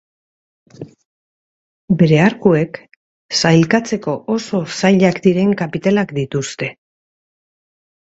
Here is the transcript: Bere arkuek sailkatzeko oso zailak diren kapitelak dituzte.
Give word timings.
Bere 1.99 2.15
arkuek 2.27 2.79
sailkatzeko 3.41 4.15
oso 4.37 4.63
zailak 4.79 5.21
diren 5.27 5.53
kapitelak 5.61 6.15
dituzte. 6.21 6.71